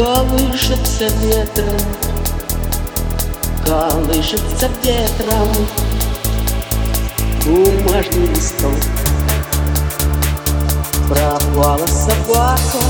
[0.00, 1.78] Колышется ветром,
[3.66, 5.48] колышется ветром.
[7.44, 8.72] Бумажный листок
[11.06, 12.80] Пропала собака,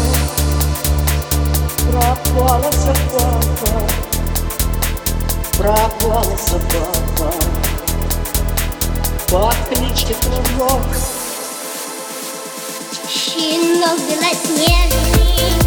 [1.91, 3.91] пропала собака
[5.59, 7.35] Пропала собака
[9.29, 10.87] Под кличкой Кружок
[13.09, 15.60] Щенок белоснежный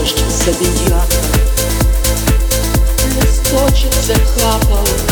[0.00, 1.20] дождь забияка
[3.16, 5.09] Листочек закапал